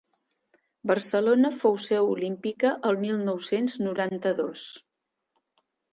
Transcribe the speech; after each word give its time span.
Barcelona 0.91 1.51
fou 1.57 1.77
seu 1.89 2.09
olímpica 2.15 2.71
el 2.91 2.99
mil 3.05 3.19
nou 3.29 3.39
cents 3.49 3.77
noranta-dos. 3.89 4.65